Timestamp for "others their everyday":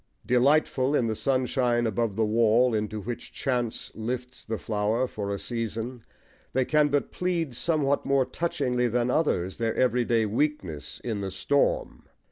9.11-10.25